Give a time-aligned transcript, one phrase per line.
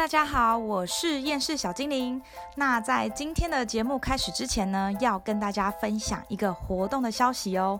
[0.00, 2.18] 大家好，我是厌世小精灵。
[2.54, 7.78] 那在今天的节目开始之前呢，要跟大家分享一个活动的消息哦。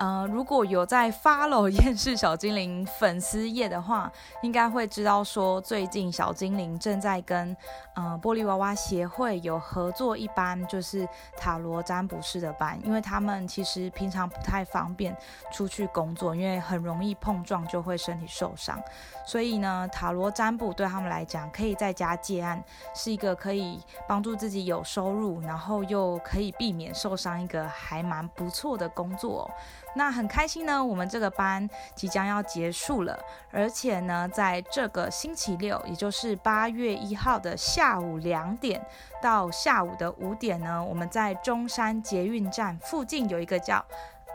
[0.00, 7.54] 呃，如果有在 follow 厌世小精灵粉丝页的话，应该会知道说，最近小精灵正在跟
[7.94, 11.06] 呃玻璃娃娃协会有合作一班，就是
[11.36, 15.14] 塔罗占卜师的班，因为他们其实平常不太方便
[15.52, 18.82] 出去工作，因为很容易碰撞就会身体受伤，
[19.26, 22.64] 所以呢，塔罗占卜对他们来讲，可以在家接案，
[22.94, 23.78] 是一个可以
[24.08, 29.50] 帮助自己有收入，然后又可以避免受伤一个还蛮不错的工作。
[29.94, 33.18] 那很开心呢，我们这个班即将要结束了，
[33.50, 38.80] 而且呢，在这个星期六，也就是八月一号的下午两点
[39.20, 43.84] 到下午的五点呢，我们在中山捷运站附近有一个叫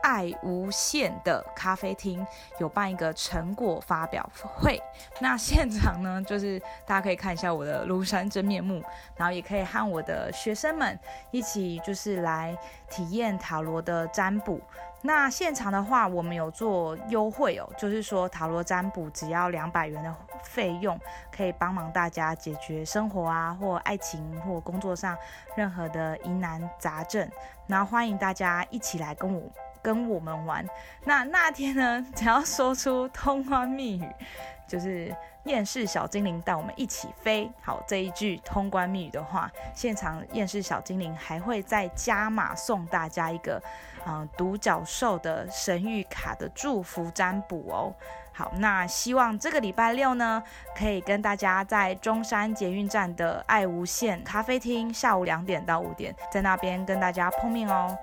[0.04, 2.26] 爱无限的咖啡厅，
[2.60, 4.80] 有办一个成果发表会。
[5.20, 8.84] 那现场呢，就是大家可以看一下我的庐山真面目，
[9.16, 11.00] 然后也可以和我的学生们
[11.32, 12.56] 一起，就是来
[12.90, 14.62] 体验塔罗的占卜。
[15.06, 21.00] 那现场的话，我们有做优惠哦，就是说塔罗占卜只要两百元的费用，
[21.32, 25.16] 可以帮忙大家解决生活啊，或爱情或工作上
[25.56, 27.30] 任何的疑难杂症。
[27.68, 29.44] 然后欢迎大家一起来跟我
[29.80, 30.68] 跟我们玩。
[31.04, 34.10] 那那天呢， 只要说出通关密语，
[34.68, 35.16] 就是
[35.46, 37.50] 厌世小精灵带我们一起飞。
[37.62, 43.62] 好，这一句通关密语的话，现场厌世小精灵还会再加码送大家一个。
[44.08, 47.92] 嗯，独角兽的神谕卡的祝福占卜哦。
[48.32, 50.44] 好，那希望这个礼拜六呢，
[50.78, 57.98] 可以跟大家在中山捷运站的爱无限咖啡厅，下午两点到五点，在那边跟大家碰面哦。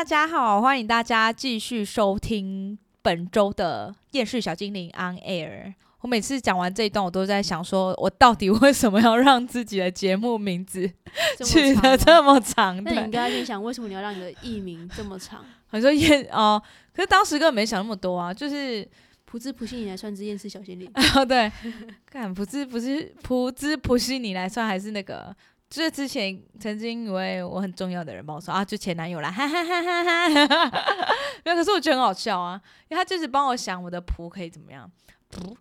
[0.00, 5.74] 大家好，欢迎大家继续收听本周的电视小精灵 On Air。
[6.00, 10.90] 我每次讲完这一段，我都在想，说我到底为什么要让自己的节目名字
[11.44, 12.82] 取得这么长？
[12.82, 15.44] 那你应该先想，为什么你要让你的艺名这么长？
[15.72, 16.62] 你说厌哦，
[16.94, 18.88] 可是当时根本没想那么多啊，就是
[19.26, 21.52] 普兹普西你来算之厌世小精灵哦， 对，
[22.10, 25.36] 看普兹不是普兹普西你来算，还是那个，
[25.70, 30.04] 就是之前曾经以为我很重要的人帮我说啊，就前男友啦， 哈哈哈哈
[30.68, 30.84] 哈，
[31.44, 34.90] 没有，可是我觉得很好笑啊，因为他就是帮我想我的谱可以怎么样，
[35.30, 35.56] 谱。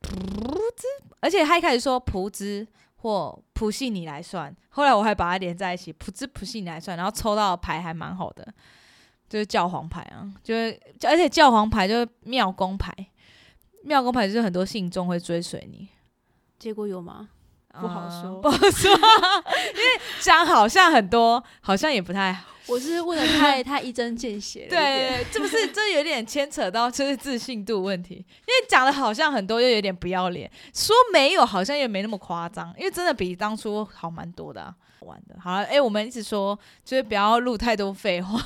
[0.00, 0.10] 普
[0.76, 0.86] 兹，
[1.20, 2.66] 而且他一开始说普兹
[2.96, 8.46] 或普西尼来算，后来我还把它连在一起，普兹普西尼来算，然后抽到的牌还蛮好的，
[9.30, 12.94] 就是教皇牌啊，就是而且教皇牌就是庙公牌，
[13.82, 15.88] 庙公牌就是很多信众会追随你，
[16.58, 17.30] 结果有吗？
[17.80, 18.90] 不好说，不好说，
[19.74, 22.50] 因为讲好像很多，好像也不太好。
[22.66, 35.36] 我是问的太太一针见血，对，这不是这有点牵扯到就是自信度问题，因为讲的好像很多又有点不要脸，说没有好像也没那么夸张，因为真的比当初好蛮多的，好玩的。
[35.38, 38.40] 好了，哎，我们一直说就是不要录太多废话，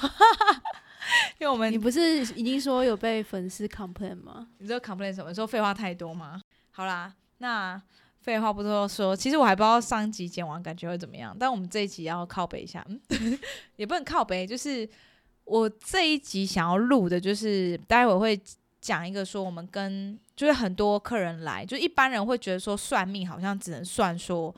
[1.38, 4.48] 因为我们你不是已经说有被粉丝 complain 吗？
[4.58, 5.32] 你知道 complain 什么？
[5.32, 6.40] 说废话太多吗？
[6.72, 7.80] 好啦，那。
[8.28, 11.34] 废话不多说，其实我还不知道上集剪完感觉会怎么样。
[11.40, 13.00] 但我们这一集要靠北一下，嗯，
[13.76, 14.86] 也不能靠北，就是
[15.44, 18.38] 我这一集想要录的，就是待会会
[18.82, 24.54] 讲一个说，我们跟就是很多客人来，就一般人会觉得说算命好像只能算说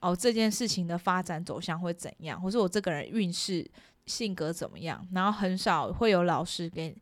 [0.00, 3.64] 哦这件事情的发展走向会怎样，或是我这个人运势
[4.06, 6.92] 性格怎么样，然后很少会有老师给。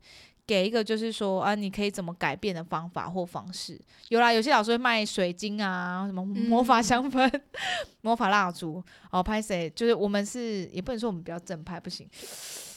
[0.51, 3.79] 给一个就是说啊，你可以怎么改变的方法或方式？
[4.09, 7.41] 有啦，有些老师会卖水晶啊，什么魔法香氛、
[8.01, 8.83] 魔法蜡烛。
[9.11, 9.69] 哦，拍谁？
[9.73, 12.05] 就是我们是也不能说我们比较正派，不行。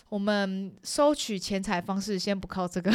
[0.08, 2.92] 我们收取钱财方式先不靠这个。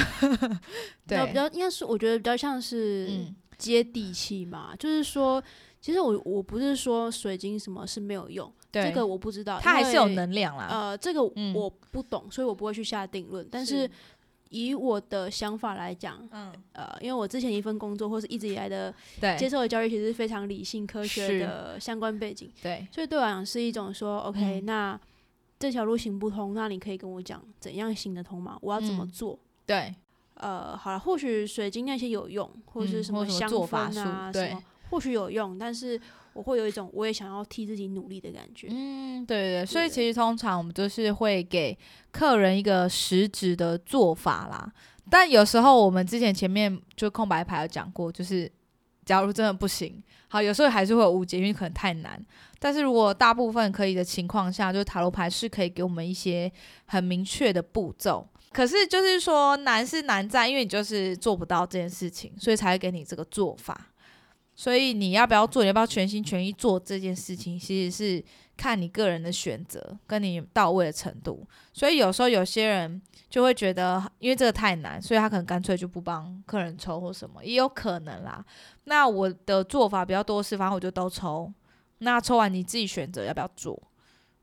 [1.05, 3.25] 对，比较应该是我觉得比较像是
[3.57, 4.73] 接地气嘛。
[4.79, 5.43] 就是说，
[5.81, 10.69] 其实我我不是说水晶什么是没有用，这个我不知道，它还是有能量啦。
[10.71, 13.45] 呃，这个我不懂，所以我不会去下定论。
[13.51, 13.89] 但是。
[14.49, 18.93] 以我的想法来讲，嗯，呃，因为我之前一份工作或是一直以来的
[19.37, 24.99] 接受的教育，其实是非常理性科学的相关背景，对，所以对我来讲是一种说，OK，那
[25.57, 28.57] 这条路行不通，那你可以跟我讲怎样行得通吗？
[28.61, 29.37] 我要怎么做？
[29.65, 29.93] 对，
[30.35, 35.99] 呃，好了，或许水晶那些有用，或者是什么香法啊，什么或许有用，但是。
[36.33, 38.67] 我会有一种我也想要替自己努力的感觉。
[38.69, 41.77] 嗯，对对对，所以其实通常我们都是会给
[42.11, 44.71] 客人一个实质的做法啦。
[45.09, 48.51] 但有时候我们之前前面就空白牌有讲过，就是
[49.05, 52.23] 假如真的不行，好，有时候还是会有误解，因为可能太难。
[52.59, 56.51] 但是如果大部分可以的情况下，就是塔罗牌是可以给我们一些
[56.85, 58.27] 很明确的步骤。
[58.51, 63.89] 可是就是说难是难在，因为你就是做不到这件事情，所以才会给你这个做法。
[64.59, 65.63] 所以你要不要做？
[65.63, 67.57] 你要不要全心全意做这件事情？
[67.57, 68.21] 其实是
[68.57, 71.47] 看你个人的选择跟你到位的程度。
[71.71, 78.43] 所以有时候有些人就会觉得，因为这个太难，所以他可能干脆就不帮客人抽或什么，也有可能啦。
[78.83, 81.49] 那我的做法比较多是，反正我就都抽。
[81.99, 83.81] 那抽完你自己选择要不要做，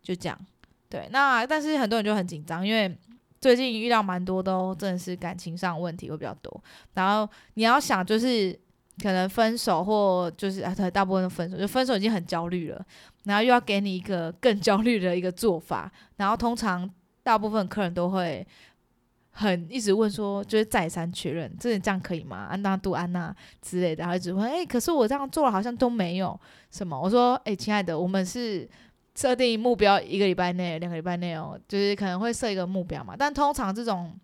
[0.03, 0.47] 就这样。
[0.89, 2.99] 对，那但是很多人就很紧张，因为
[3.39, 6.65] 最近遇到蛮多都真的是感情上问题会比较多。
[6.95, 8.59] 然后你要想就是。
[9.03, 12.85] 可能分手或就是啊，对，大部分都分手，就分手已经很焦虑了，
[13.25, 16.91] 然后又要给你一个更焦虑的一个做法，然后通常
[17.23, 18.47] 大部分客人都会
[19.31, 22.47] 很一直问说，就是再三确认，真的这样可以吗？
[22.49, 26.39] 安娜杜安娜之类的，然后一直问，哎，可是我这样做了好像都没有
[26.71, 26.99] 什么。
[26.99, 28.67] 我说，哎，亲爱的，我们是
[29.15, 34.19] 设定目标一个礼拜内、两个礼拜内哦，就是可能会设一个目标嘛，但通常这种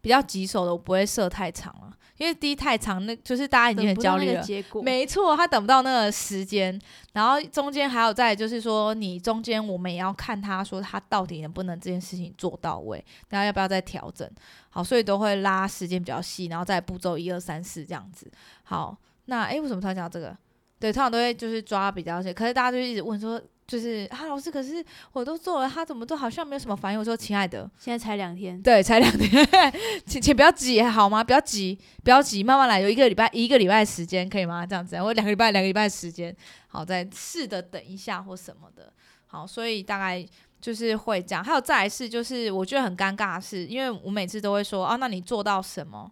[0.00, 1.92] 比较棘手的，我不会设太长了。
[2.16, 4.44] 因为第一太长，那就是大家已经很焦虑了。
[4.82, 6.78] 没错，他等不到那个时间，
[7.14, 14.30] 然后中间还有在就是说，你中间我们也要看他说他到底能不能这件事情做到位，然后要不要再调整。
[14.68, 18.30] 好，所以都会拉时间比较细，然后再步骤一二三四这样子。
[18.64, 18.94] 好，
[19.24, 20.36] 那诶，为什么他讲这个？
[20.78, 23.40] 对，通常都会就是抓比较细，可是大家就一直问说。
[23.70, 26.98] 就是啊，老师，可是我都做了，他怎么都好像没有什么反应。
[26.98, 29.46] 我说，亲爱的，现在才两天，对，才两天，
[30.04, 31.22] 请请不要急好吗？
[31.22, 34.66] 不要急，不要急，慢慢来，有一个礼拜，一个礼拜时间可以吗？
[34.66, 36.36] 这样子，我两个礼拜，两个礼拜时间，
[36.66, 38.92] 好，再试着等一下或什么的。
[39.28, 40.26] 好，所以大概
[40.60, 41.44] 就是会这样。
[41.44, 46.10] 还有再来是，就是我觉得很尴尬的是，因为我每次都会说，啊，那你做到什么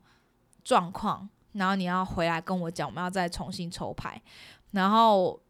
[0.62, 4.22] 状况，然后你要回来跟我讲，我们要再重新抽牌，
[4.70, 5.40] 然后。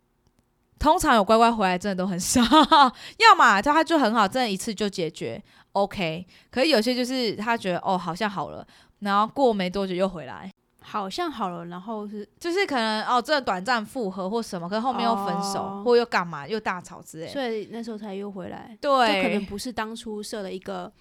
[0.78, 2.40] 通常有乖乖回来，真的都很少。
[3.19, 5.42] 要么他他就很好，真的一次就解决
[5.72, 6.25] ，OK。
[6.50, 8.66] 可是有些就是他觉得哦，好像好了，
[9.00, 18.76] 然后过没多久又回来，好像好了，然后是就是可能哦，真的短暂复合或什么，可是后面又分手，或又干嘛，又大吵之类，所以那时候才又回来。
[18.80, 20.92] 对，就可能不是当初设了一个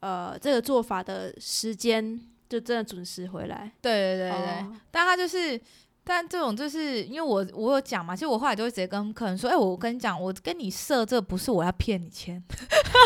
[0.00, 3.72] 呃这个做法的时间，就真的准时回来。
[3.80, 5.60] 对对对对，但他就是。
[6.06, 12.42] 但这种就是因为我我有讲嘛，其实我后来就会直接跟客人说，哎，我跟你讲，我跟你设这不是我要骗你钱，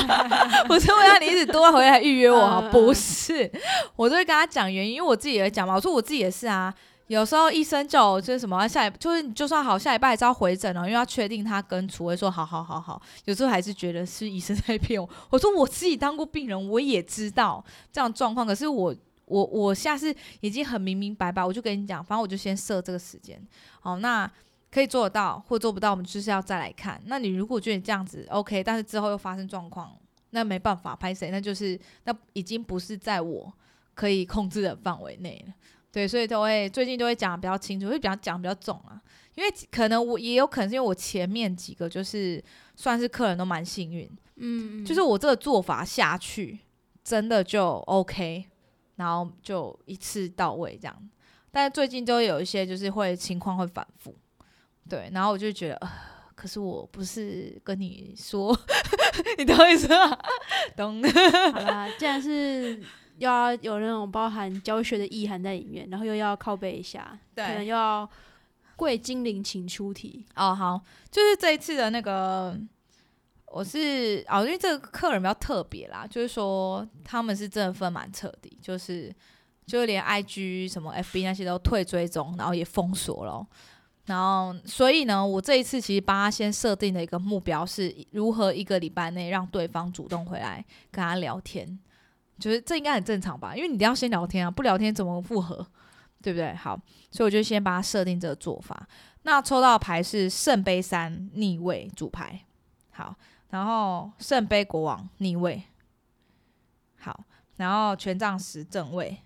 [0.66, 3.48] 不是我要你一直多回来预约我，不是，
[3.94, 6.74] 我都会跟他讲原因，因为我自己也讲嘛，我说我自己也是啊，
[7.06, 18.92] 有时候医生叫我就是什么下一就是你就算好下一拜还是要回诊哦，因为要确定他跟楚威说好好好好，有时候还是觉得是医生在骗我，我说我自己当过病人，我也知道这样状况，可是我。
[19.28, 23.40] 我我下次已经很明明白白，我就跟你讲，反正我就先设这个时间，
[23.80, 24.30] 好，那
[24.70, 27.00] 可以做得到或做不到，我们就是要再来看。
[27.06, 29.96] 那你如果觉得这样子 OK，但是之后又发生状况，
[30.30, 33.52] 那没办法拍谁，那就是那已经不是在我
[33.94, 35.54] 可以控制的范围内了。
[35.90, 39.00] 对，所以都会最近都会讲比较清楚，会比较讲比较重啊，
[39.34, 42.42] 因为可能我也有可能是因为我前面几个就是
[42.76, 46.58] 算是客人都蛮幸运，嗯，就是我这个做法下去
[47.02, 48.44] 真的就 OK。
[48.98, 51.10] 然后就一次到位这样，
[51.50, 54.14] 但是最近都有一些就是会情况会反复，
[54.88, 55.90] 对，然后我就觉得，呃，
[56.34, 58.54] 可是我不是跟你说，
[59.38, 60.18] 你懂我意思吗？
[60.76, 61.00] 懂。
[61.52, 62.82] 好啦，既然是
[63.18, 68.08] 要有那种包含教学的意涵在里面，然后又要靠背一下，对，可能要
[68.76, 70.52] 贵精灵请出题哦。
[70.54, 72.58] 好，就是这一次的那个。
[73.50, 79.14] 我是哦，因为这个客人比较特别啦，就是说他们是真的分蛮彻底，就是
[79.66, 83.46] 就连 I G 什么 F B 那些都退追踪，然后也封锁了。
[84.04, 91.78] 然后所以呢，我这一次其实帮他先设定的一个目标是如何一个礼拜内让对方主动回来跟他聊天，
[92.38, 93.54] 就是这应该很正常吧？
[93.56, 95.66] 因为你一定要先聊天啊，不聊天怎么复合？
[96.22, 96.54] 对不对？
[96.54, 96.78] 好，
[97.10, 98.88] 所以我就先帮他设定这个做法。
[99.22, 102.44] 那抽到牌是圣杯三逆位主牌，
[102.90, 103.14] 好。
[103.50, 105.62] 然后圣杯国王逆位，
[106.98, 107.24] 好，
[107.56, 109.16] 然后权杖十正位，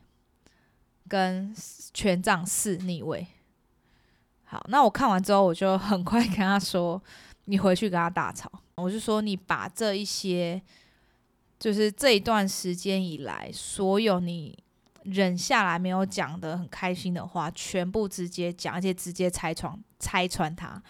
[1.08, 1.52] 跟
[1.92, 3.26] 权杖四逆位，
[4.44, 7.02] 好，那我看完之后，我就很快跟他说
[7.46, 10.62] ：“你回去跟他大吵。”我就说：“你把这一些，
[11.58, 14.56] 就是这一段时间以来，所有你
[15.02, 20.80] 忍下来没有讲的很开心的话，全部直接讲，而且直接拆穿拆穿他。”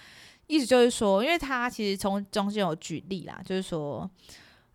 [0.53, 4.09] 意思就是说，因为他其实从中间有举例啦，就是说，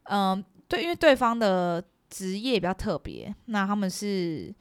[0.06, 4.52] 嗯，对，因为对方的职业比较特别，那他们是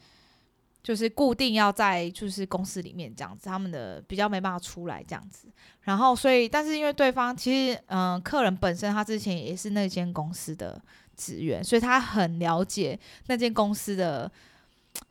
[0.82, 5.48] 就是固定要在就是公司里面这样子，他们的比较没办法出来这样子。
[5.80, 10.78] 然后，所以，但是因为对方其实，嗯，客人本身他之前也是那间公司的
[11.16, 14.30] 职员，所以他很了解那间公司的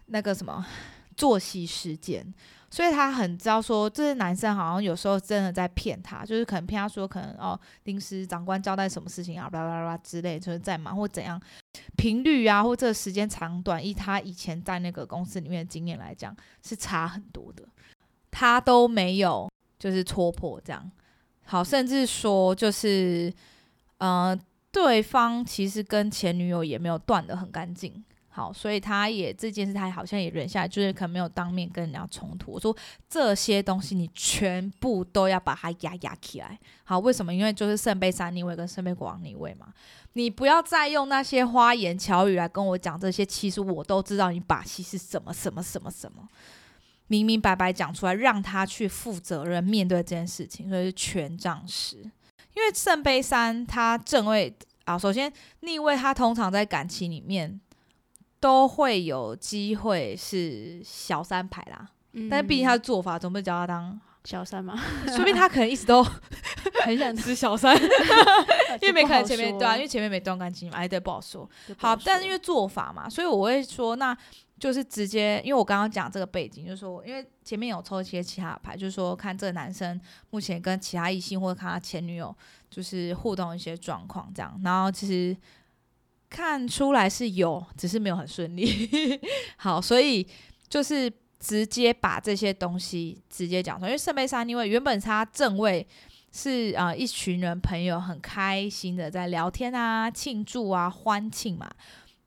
[0.06, 0.64] 那个什么
[1.18, 2.32] 作息时间。
[2.76, 11.42] 所以他很知道说，这些男生好像有时候真的在骗他，就是可能骗他说，可能哦，临时长官交代什么事情啊，巴拉巴拉之类，就是在忙或怎样，
[11.96, 17.64] 频率啊，或这个时间长短，以他以前在那个公司里面的经验来讲，是差很多的。
[18.30, 20.92] 他都没有就是戳破这样，
[21.46, 23.34] 好，甚至说就是，
[24.00, 24.38] 呃，
[24.74, 28.04] 对方其实跟前女友也没有断的很干净。
[28.36, 32.52] 好，所以他也这件事，他好像也忍下来，就是可能没有当面跟人家冲突。
[32.52, 32.76] 我说
[33.08, 36.60] 这些东西你全部都要把它压压起来。
[36.84, 37.34] 好，为什么？
[37.34, 39.68] 因为就是圣杯三逆位跟圣杯国王逆位嘛。
[40.12, 46.28] 你不要再用那些花言巧语来跟我讲这些，其实我都知道你把戏是什么什么什么什么，
[47.08, 50.68] 明明白白讲出来，让他去负责任面对这件事情。
[50.68, 57.62] 所以是权杖十，因为圣杯三他正位啊，首先逆位他通常在感情里面。
[58.46, 61.90] 都会有机会是小三牌啦，
[62.30, 66.04] 但是毕竟他的做法总不能叫他当小三嘛， 说不定他可能一直都
[66.84, 67.76] 很想吃小三，
[68.84, 71.50] 因为没可能前面对啊，因为前面没断干净嘛，哎对，不好说。
[71.76, 74.16] 好，但是因为做法嘛，所以我会说，那
[74.60, 80.00] 就是直接，因为我刚刚讲这个背景，就是说，因为前面有抽一些其他牌，就是说看这个男生
[80.30, 82.36] 目前跟其他异性或者看他前女友
[82.70, 85.36] 就是互动一些状况这样，然后其实。
[86.30, 88.90] 看出来是有，只是没有很顺利。
[89.56, 90.28] 好，所以
[90.68, 93.90] 就是直接把这些东西直接讲出来。
[93.90, 95.88] 因为圣杯三，因为原本他正位
[96.32, 101.70] 是啊，一群人朋友很开心的在聊天啊、庆祝啊、欢庆嘛。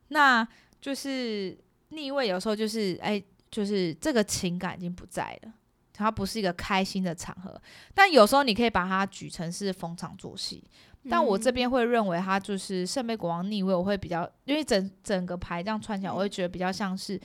[0.08, 0.46] 那
[0.80, 1.58] 就是
[1.90, 5.52] 逆位，有时候就是哎，就是这个情感已经不在了，
[5.92, 7.60] 它不是一个开心的场合。
[7.94, 10.64] 但有时候你可以把它举成是逢场作戏。
[11.10, 17.20] 但我这边会认为他就是圣杯国王逆位，我会比较，因为整整个牌这样串起来，我会觉得比较像是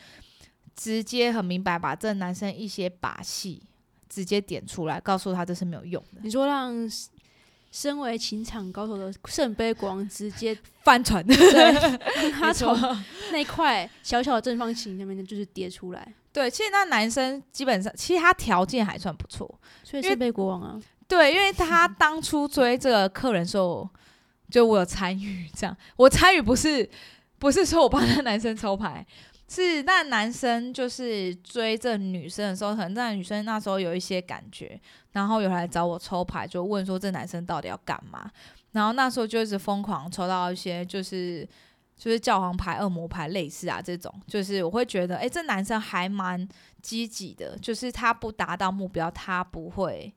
[0.76, 3.62] 直接很明白把这男生一些把戏
[4.10, 6.22] 直接点出来，告诉他这是没有用的。
[6.24, 6.90] 你说让
[7.72, 12.78] 身为情场高手的圣杯国王直接 翻船， 对，他从
[13.32, 16.14] 那块小小的正方形那边就是跌出来。
[16.32, 19.48] 对，其实那男生基本上其实他条件还算不错，
[19.84, 20.82] 所以圣杯国王啊。
[21.08, 23.88] 对，因为他 当初追这个客人时候，
[24.50, 26.90] 就我有参与，这样我参与不是
[27.40, 29.06] 不是说我帮那男生抽牌，
[29.50, 34.80] 是那男生就是追这女生的时候，可能那女生那时候有一些感觉，
[35.12, 38.30] 然后有来找我抽牌，就问说这男生到底要干嘛，
[38.72, 41.48] 然后那时候就一直疯狂抽到一些就是
[41.98, 46.48] 就是教皇牌、恶魔牌类似啊这种，就是我会觉得，哎，这男生还蛮
[46.82, 50.14] 积极的，就是他不达到目标，他不会。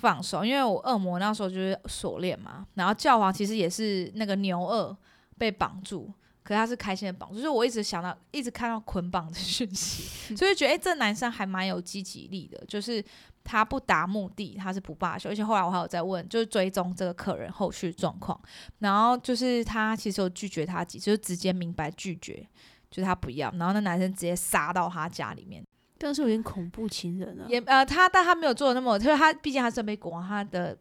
[0.00, 4.96] 放手，因为我恶魔那时候就是锁链嘛，然后教皇其实也是那个牛二
[5.36, 10.04] 被绑住，可是他是开心的绑住，就是我一直想到，一直看到捆绑的讯息，
[10.34, 13.04] 所以觉得哎，这男生还蛮有积极力的，就是
[13.44, 18.40] 他不达目的，他是不罢休，而且后来我还有在问，就是追踪这个客人后续状况，
[18.78, 22.46] 然后就是他其实有拒绝他几次，就直接明白拒绝，
[22.90, 25.62] 就是他不要，然后那男生直接杀到他家里面。
[26.02, 30.74] 但是有点恐怖情人啊，也呃，他但他没有做的那么，就是他毕竟他是被国王，他的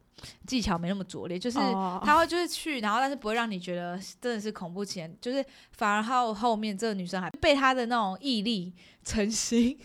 [0.48, 8.74] 技巧没那么拙劣，就是他会就是去，然后但是不会让你觉得真的是恐怖情人，就是反而后后面这个女生还被他的那种毅力、
[9.04, 9.78] 诚心，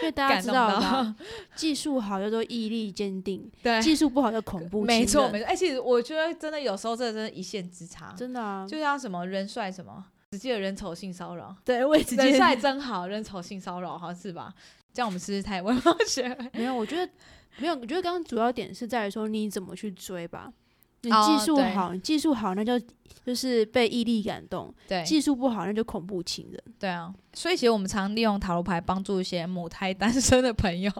[0.00, 1.14] 因为大家知道，
[1.54, 5.46] 技术好叫做毅力坚定，对，技术不好叫恐怖，没错没错。
[5.46, 10.04] 哎，其实我觉得真的有时候这真的一线之差，真的啊，就像什么人帅什么。
[10.30, 14.52] 只记得人丑性骚扰，对，我也直接人帅真好，人丑性骚扰，好像是吧？
[14.92, 16.28] 这样我们是不是太文盲学？
[16.52, 17.10] 没有，我觉得
[17.56, 20.52] 没有，我觉得刚刚主要点是在于说你怎么去追吧。
[21.00, 22.78] 你技术好，你技术好，那就
[23.24, 26.62] 就是被毅力感动；对，技术不好，那就恐怖情人。
[26.78, 30.92] 对啊，所以其实我们常利用塔罗牌帮助一些母胎单身的朋友。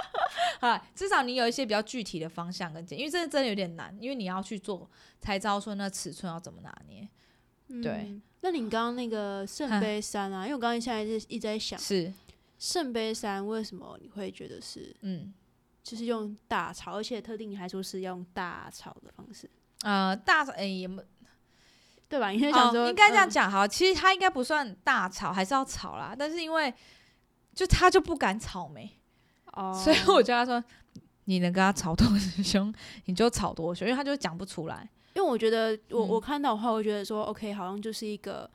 [0.60, 4.88] 啊，至少你有一些比较具体的方向跟建议，因为这真的有点难，因为你要去做
[5.20, 7.06] 才知道说那尺寸要怎么拿捏。
[7.80, 8.20] 对。
[8.40, 12.12] 那你刚刚那个圣杯三啊，因为我刚刚现在是一直在想，是。
[12.58, 15.32] 圣杯三为什么你会觉得是嗯，
[15.82, 19.50] 就是用大吵，而且特定还说是用大吵的方式，
[19.82, 21.02] 呃，大吵哎也没
[22.08, 22.32] 对吧？
[22.32, 26.72] 因为想说应该这样讲哈，其实他应该不算大吵，还是要吵啦，但是因为
[27.52, 28.88] 就他就不敢吵没
[29.54, 30.62] 哦，所以我就他说
[31.24, 32.06] 你能跟他吵多
[32.44, 32.72] 凶，
[33.06, 34.88] 你就吵多凶，因为他就讲不出来。
[35.14, 38.48] 因为我觉得，我我看到的话，我觉得说，OK，好像就是一个，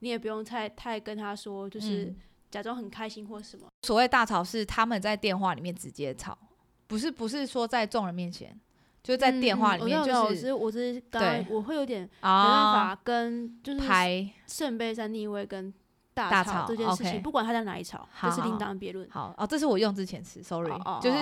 [0.00, 2.14] 你也不用太太跟他说，就是
[2.50, 3.66] 假装很开心或什么。
[3.82, 6.38] 所谓大吵是他们在电话里面直接吵，
[6.86, 8.58] 不是不是说在众人面前，
[9.02, 15.72] 就在电话里面，就是我是刚我会有点没办法跟就是排圣杯三逆位跟
[16.14, 19.08] 大吵这件事情，不管他在哪一吵，这是另当别论。
[19.10, 21.18] 好哦，这是我用之前词，sorry，就是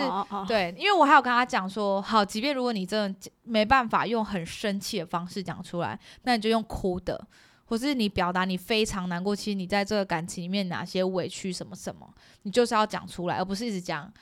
[0.46, 7.26] 对，因为我还有跟他讲说，好，即便如果你真的没办法用很生气的方式讲出来，那你就用哭的，
[7.64, 12.08] 或是你表达你非常难过，其实你在这个感情里面哪些委屈什么什么，
[12.42, 14.12] 你就是要讲出来，而不是一直讲。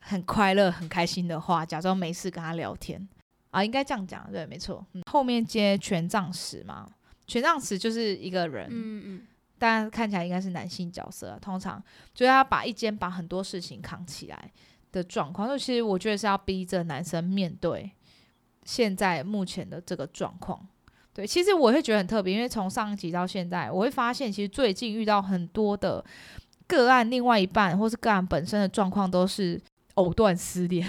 [0.00, 3.06] 很快乐、很开心的话，假装没事跟他聊天
[3.50, 4.82] 啊，应该这样讲，对，没错。
[5.10, 6.86] 后面接权杖十嘛，
[7.26, 9.26] 权杖十就是一个人，嗯嗯，
[9.58, 11.82] 但看起来应该是男性角色，通常
[12.14, 14.52] 就是他把一肩把很多事情扛起来
[14.92, 15.48] 的状况。
[15.48, 17.90] 就其实我觉得是要逼着男生面对
[18.64, 20.66] 现在目前的这个状况。
[21.12, 26.04] 对，其实我会觉得很特别，因为从上一集到现在，我会发现其实最近遇到很多的
[26.66, 29.60] 个案，另外一半或是个案本身的状况都是。
[29.98, 30.88] 藕断丝连，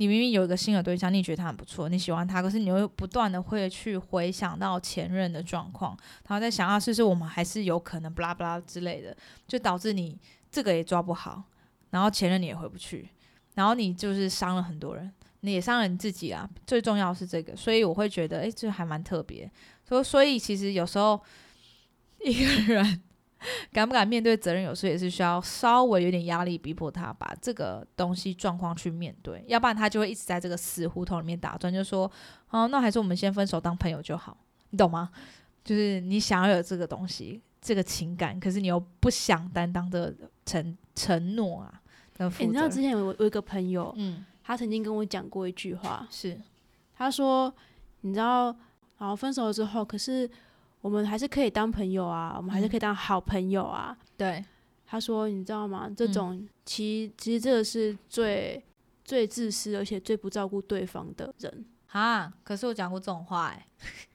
[0.00, 5.94] 你明明有一个新的对象，你觉得他很不错，你喜欢他，可是你会不断的会去回想到前任的状况，
[6.26, 9.14] 然后在想啊，是不是我们还是有可能不拉不拉之类的，
[9.46, 10.18] 就导致你
[10.50, 11.42] 这个也抓不好，
[11.90, 13.10] 然后前任你也回不去，
[13.56, 16.48] 然后你就是伤了很多人，你也伤了你自己啊。
[16.66, 19.52] 最重要是这个，所以我会觉得，诶，这还蛮特别。
[19.86, 21.20] 所所以其实有时候
[22.24, 23.02] 一个人。
[23.72, 32.10] 敢不敢面对责任，有时候也是需要稍微有点压力，逼迫他把这个东西状况去面对，要不然他就会一直在这个死胡同里面打转，就说，
[32.50, 34.36] 哦，那还是我们先分手当朋友就好，
[34.70, 35.10] 你懂吗？
[35.64, 41.80] 就是你想要有这个东西，这个情感，可是你又不想担当的承承诺啊。
[42.38, 46.38] 你知道之前有有一个朋友，嗯，他曾经跟我讲过一句话，是
[46.96, 47.52] 他说，
[48.02, 48.54] 你知道，
[48.98, 50.30] 然后分手了之后，可是。
[50.80, 53.96] 我们还是可以当朋友啊，我们还是可以当好朋友啊。
[54.16, 54.44] 对，
[54.86, 55.90] 他说，你知道吗？
[55.96, 58.62] 这种其其实这个是最
[59.04, 62.32] 最自私，而且最不照顾对方的人啊。
[62.42, 63.66] 可是我讲过这种话哎，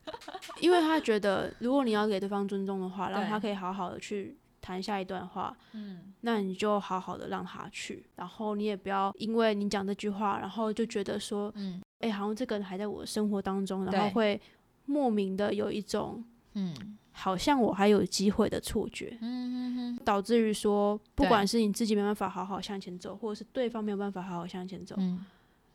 [0.60, 14.42] 因为他觉得，如果你要给对方尊重的话，让他可以好好的去谈下一段话，嗯，那你就好好的让他去，然后你也不要因为你讲这句话，然后就觉得说，嗯，哎，好像这个人还在我的生活当中，然后会
[14.85, 16.25] 莫名的有一种。
[16.55, 25.24] 嗯，好像我还有机会的错觉，嗯导致于说，不管是你自己没办法好好向前走，或者是对方没有办法好好向前走，嗯，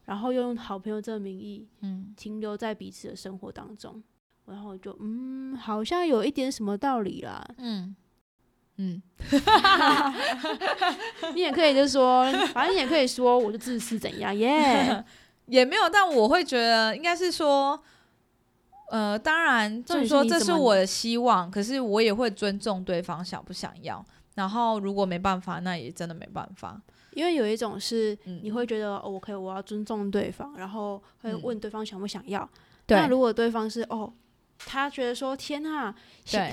[0.05, 4.03] 然后又用好朋友这个名义，嗯，停留在彼此的生活当中，
[4.47, 7.95] 然后就，嗯，好像有一点什么道理啦，嗯。
[8.83, 9.03] 嗯，
[11.35, 15.05] 你也可以就说，反正你也可以说，我就自私怎样，耶，
[15.45, 17.79] 也没有，但我会觉得应该是说。
[18.91, 24.05] 呃，当然，就是说这是我的希望，可是我也会尊重对方想不想要。
[24.35, 26.81] 然后如果没办法，那也真的没办法。
[27.13, 32.49] 因为有一种是你会觉得哦，我可以，我要尊重对方，然后会问对方想不想要。
[32.89, 34.13] 那如果对方是哦，
[34.59, 35.95] 他觉得说天呐，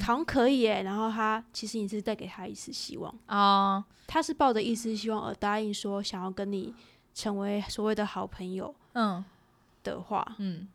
[0.02, 6.74] 好像可以耶，然后他其实你是在给他一丝希望啊，他是抱着一丝希望而答应说想要跟你
[7.14, 9.24] 成为所谓的好朋友，嗯
[9.84, 10.68] 的话，嗯。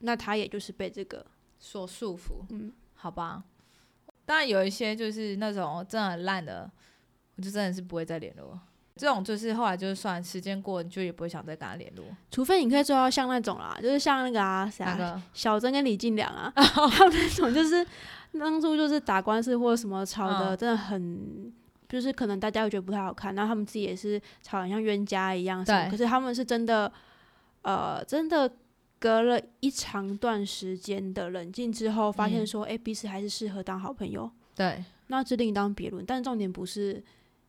[0.00, 1.24] 那他也就是被这个
[1.58, 3.42] 所束缚，嗯，好吧。
[4.24, 6.70] 当然有一些就是那种真的很烂的，
[7.36, 8.58] 我就真的是不会再联络。
[8.94, 12.04] 这种就是后来就是算时间过，你就也不会想再跟他联络。
[12.30, 16.52] 除非你可以做到像那种啦，就是像那个啊，啥小曾跟李进良啊，
[16.90, 17.86] 还有那种就是
[18.38, 21.52] 当初就是打官司或者什么吵的，真的很
[21.88, 25.88] 就是可能大家会觉得不太好看，然后他们自己也是吵得像冤家一样，对。
[25.90, 26.92] 可是他们是真的，
[27.62, 28.52] 呃，真的。
[28.98, 34.30] 隔了一长段时间的冷静之后，发现说，哎，彼此还是适合当好朋友。
[34.54, 36.04] 对，那这另当别论。
[36.04, 37.02] 但重点不是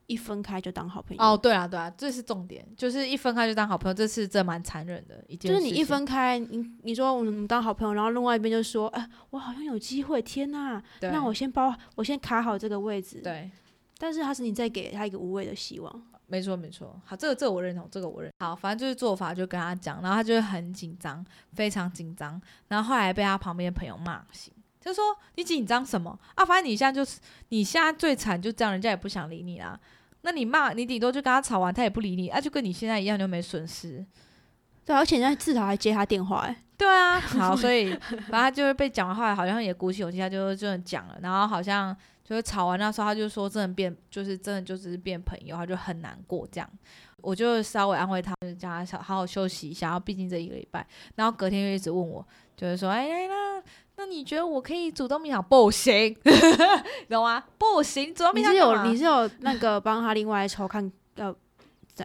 [0.06, 1.24] 一分开就当好朋友。
[1.24, 5.52] 哦，对啊，对啊，这是重点，就是一分开就当好朋友，这是这蛮残忍的一件。
[5.52, 13.22] 就是你一分开，你你说我们当好朋友，然后另外一边就说，哎，我好像有机会，天哪，那我先包，我先卡好这个位置。
[13.24, 13.50] 对，
[13.98, 16.04] 但是他是你再给他一个无谓的希望。
[16.30, 25.04] 没错没错，好，这个这个我认同，这个我认好，反正就是做法就跟他讲，然后他就会很紧张，非常紧张，然后后来被他旁边朋友骂醒，就说
[25.36, 26.46] 你紧张什么啊？
[26.46, 29.80] 反正你现在就是你现在最惨就这样，人家也不想理你啦。
[30.22, 34.06] 那你骂你顶多就跟他吵完，他也不理你，啊，就跟你现在一样，就没损失。
[34.86, 37.94] 对，而且人家至少还接他电话，哎，对啊，好，所以
[38.30, 41.98] 反正他就是被讲完，后来好像也鼓起勇气，他就这样讲了，然后好像。
[42.30, 46.70] 就是吵完那时候，他就说真的变，就是真的就只是变朋友，他就很难过这样。
[47.22, 50.86] 我就稍微安慰他，就是叫他好好好休息一下，然后毕竟这一个礼拜。
[51.16, 52.24] 然后隔天又一直问我，
[52.56, 53.64] 就是说，哎呀那
[53.98, 55.42] 那你觉得我可以主动密想？
[55.42, 56.16] 不行，
[57.10, 57.44] 懂吗？
[57.58, 58.54] 不行，主动密想。
[58.54, 61.36] 你是有你是有那个帮他另外抽看呃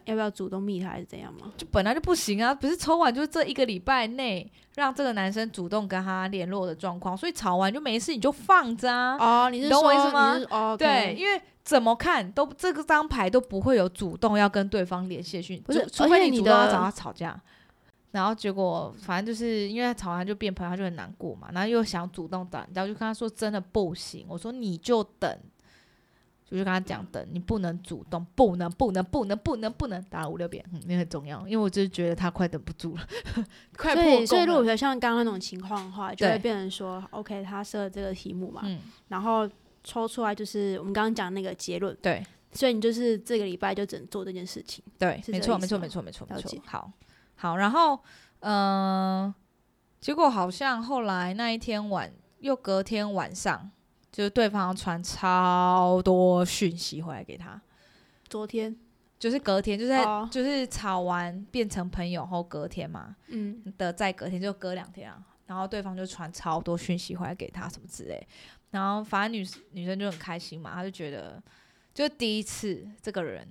[0.05, 1.51] 要不要主动密他还是怎样吗？
[1.57, 9.17] 就本来就不行啊，不是抽完就是这一个礼拜内让这个男生主动跟他联络的状况，所以吵完就没事，你就放着啊。
[9.19, 10.37] 哦，你是懂我意思吗？
[10.49, 17.39] 哦，对，因为怎么看都这个张牌都不会有主动要跟对方联系讯，不是，除非你主动要找他吵架。
[18.11, 21.49] 然后结果反正就是因为他吵完就变朋友，他就很难过嘛。
[21.51, 24.25] 然后又想主动等，然后就跟他说真的不行。
[24.29, 25.37] 我说你就等，
[26.49, 31.39] 就是跟他讲等，你不能主动，不能不能不能不能不能打了五六遍，嗯，那很重要。
[31.47, 33.07] 因为我就是觉得他快等不住了，
[33.77, 38.61] 快破功所以如果说像刚刚那种情况的话，就会变成说，OK，他设这个题目嘛，
[39.07, 39.49] 然后
[39.83, 42.25] 抽出来就是我们刚刚讲那个结论，对。
[42.53, 46.89] 所以你就是这个礼拜就只能做这件事情，对，没错没错没错没错没错，好。
[47.35, 47.99] 好，然后，
[48.39, 49.33] 嗯，
[49.99, 53.69] 结果好像后来那一天晚，又隔天晚上，
[54.15, 57.61] 就是对方传超多讯息回来给他。
[58.29, 58.73] 昨天？
[59.19, 68.25] 就是隔天，就在就是吵完变成朋友后隔天嘛，嗯，的再隔天就隔两天啊，然后对方就传超多讯息回来给他什么之类，
[68.71, 71.43] 然后反正女女生就很开心嘛，她就觉得
[71.93, 73.45] 就第一次这个人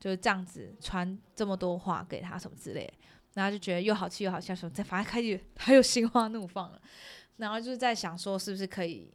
[0.00, 2.90] 就是这样子传这么多话给他什么之类。
[3.34, 6.80] 然后就觉得又好气又好笑，说再反正开始他又心花怒放了，
[7.36, 9.12] 然后就是在想说是不是可以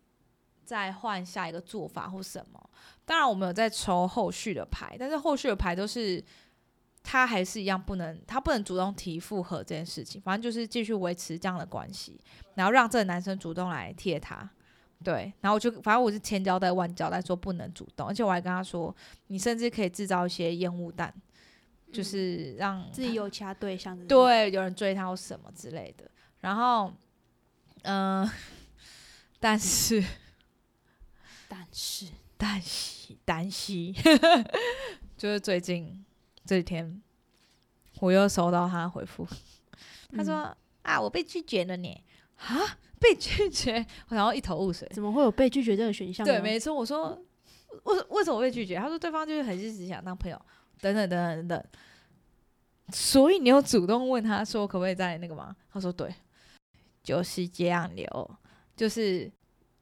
[0.63, 2.69] 再换下一个做法或什么。
[3.05, 6.23] 当然我们有在抽后续的牌，但是后续的牌都是
[7.03, 12.19] 他还是一样不能，他不能主动提复合这件事情，反正就是继续维持这样的关系，
[12.55, 14.49] 然后让这个男生主动来贴他。
[15.03, 18.95] 对，然后我就反正我是千交代万交代说不能主动，而且我还跟他说，
[19.27, 21.13] 你甚至可以制造一些烟雾弹。
[21.91, 26.09] 就是让自己有其他对象，对，有人追他或什么之类的。
[26.39, 26.89] 然后，
[27.81, 28.25] 嗯，
[29.41, 30.01] 但是，
[31.53, 32.05] 但是，
[32.37, 33.91] 但是，但是，
[35.17, 36.05] 就是最近
[36.45, 37.01] 这几天，
[37.99, 39.27] 我又收到他回复，
[40.15, 42.03] 他说：“啊，我被拒绝了呢。”
[42.39, 46.25] 啊，被拒绝， 然后一头雾水，怎么会有被拒绝这个选项？
[46.25, 47.21] 对，没错，我说
[47.83, 48.77] 为为什么被拒绝？
[48.77, 50.41] 他说对方就是很是只想当朋友。
[50.79, 51.65] 等等等等等等，
[52.93, 55.53] 所以你有主动问他说可不可以在那个吗？
[55.69, 56.15] 他说对，
[57.03, 58.37] 就是这样流，
[58.75, 59.29] 就是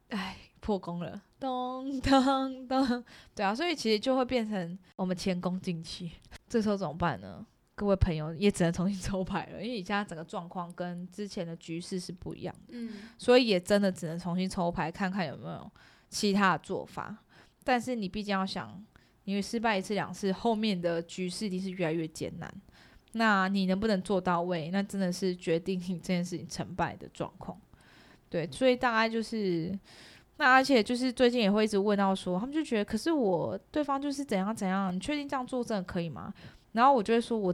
[0.09, 6.11] 哎破功了，咚咚咚，对啊，所以其实就会变成我们前功尽弃，
[6.47, 7.45] 这时候怎么办呢？
[7.75, 15.71] 各位朋友也只能重新抽牌了，因为你现在整个状况跟之前的局势是不一样的，嗯，所以也真的只能重新抽牌看看有没有
[16.09, 17.17] 其他的做法，
[17.63, 18.83] 但是你毕竟要想。
[19.25, 22.51] 因为失败一次两次，后面的局势一定是越来越艰难。
[23.11, 24.71] 那你能不能做到位？
[24.71, 27.55] 那真的是决定你这件事情成败的状况。
[28.27, 29.77] 对，所以大概就是，
[30.39, 36.33] 那而且就是最近也会一直问到说，他们就觉得，可是我对方就是怎样怎样，你确定这样做真的可以吗？
[36.71, 37.53] 然后我就会说，我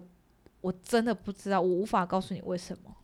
[0.62, 2.95] 我真的不知道，我无法告诉你为什么。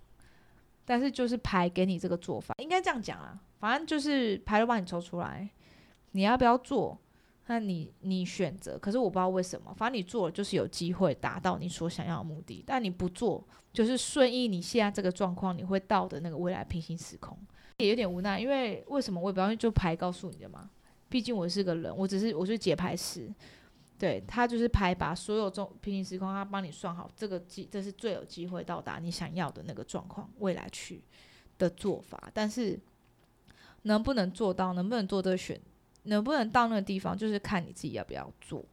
[0.86, 5.50] 但是就是牌给你这个做法，应该这样讲啊，反正就是牌都帮你抽出来，
[6.12, 6.96] 你要不要做？
[7.48, 17.38] 那你你选择，可是我不知道为什么，反正你做了就是有机会达到你所想要的目的，但你不做就是顺应你现在这个状况，你会到的那个未来平行时空，
[17.78, 20.70] 也有点无奈，因为为什么我也不知道，就牌告诉你的嘛，
[21.10, 23.34] 毕竟我是个人，我只是我是解牌师，
[23.98, 31.02] 对他就是牌把所有中平行时空他帮你算好，这个机这是最有机会到达你想要的那个状况未来去
[31.58, 32.80] 的做法，但是
[33.84, 35.60] 能不能做到，能不能做这选？
[36.04, 38.66] 能不能到那个地方，就是看你自己要不要做。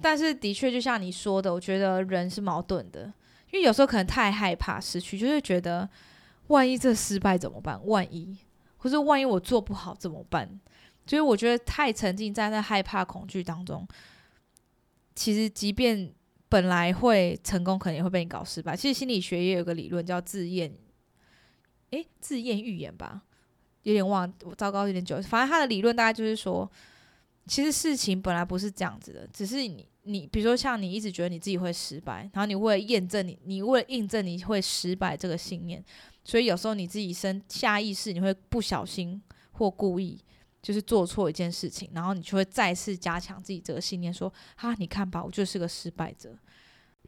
[0.00, 3.12] 但是的确，就像你说的，我觉得人是矛盾的，
[3.50, 5.88] 因为有时候可能太害怕失去，就是觉得
[6.52, 7.80] 万一这失败怎么办？
[7.86, 8.36] 万一，
[8.76, 10.60] 或者万一我做不好怎么办？
[11.06, 13.88] 就是我觉得太沉浸在那害怕、恐惧当中，
[15.14, 16.12] 其实即便
[16.48, 18.76] 本来会成功，可能也会被你搞失败。
[18.76, 20.72] 其实心理学也有个理论叫自验，
[21.90, 23.22] 诶，自验预言吧。
[23.84, 25.20] 有点忘，我糟糕，有点久。
[25.22, 26.70] 反正他的理论大概就是说，
[27.46, 35.84] 其实事情本来不是这样子的，只是你你，比如说像你一直觉得你自己会失败，然后你为了验证你，你为了印证你会失败这个信念，
[36.24, 39.20] 所以有时候你自己生下意识你会不小心
[39.52, 40.18] 或故意
[40.62, 46.38] 就是做错一件事情，然后你就会再次加强自己这个信念，说哈，你看吧，我就是个失败者。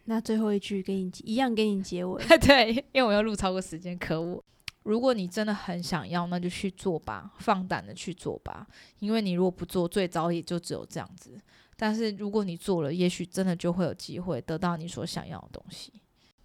[0.06, 4.42] 那最后一句给你一样给你结尾， 对，因为我要录超过时间，可恶。
[4.82, 8.66] 如果你真的很想要，那就去做吧，放胆的去做吧。
[8.98, 11.40] 因为你如果不做，最早也就只有这样子。
[11.76, 15.90] 但是如果你做了，也许真的就会有机会得到你所想要的东西。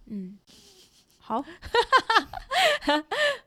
[0.06, 0.38] 嗯，
[1.30, 1.44] 好，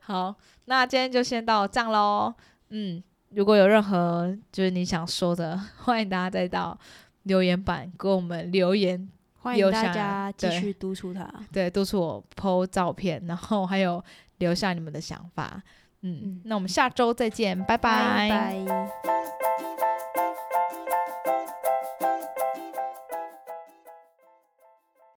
[0.00, 2.32] 好，那今天就先到这样喽。
[2.70, 6.78] 嗯，如果有任何就是你想说的， 欢迎大家再到
[7.24, 9.06] 留言板给我们留言。
[9.40, 14.02] 欢迎大家继续督促他， 对，督促我 PO 照片，然后还有
[14.38, 15.62] 留下你们的想法。
[16.00, 18.64] 嗯，那我们下周再见，拜拜。